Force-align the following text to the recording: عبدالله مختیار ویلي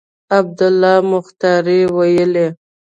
عبدالله 0.39 0.95
مختیار 1.11 1.65
ویلي 1.95 2.47